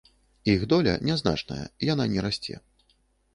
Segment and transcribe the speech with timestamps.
[0.53, 2.55] Іх доля нязначная, яна не расце.